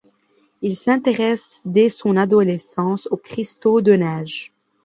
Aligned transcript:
Il 0.63 0.75
s'intéresse 0.75 1.61
dès 1.63 1.87
son 1.87 2.17
adolescence 2.17 3.07
aux 3.11 3.17
cristaux 3.17 3.81
de 3.81 3.91
neige. 3.91 4.51